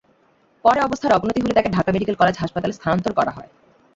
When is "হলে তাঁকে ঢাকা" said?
1.41-1.89